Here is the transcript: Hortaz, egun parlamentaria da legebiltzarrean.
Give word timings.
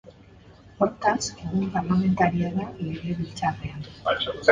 Hortaz, 0.85 1.19
egun 1.43 1.67
parlamentaria 1.75 2.49
da 2.55 2.65
legebiltzarrean. 2.79 3.85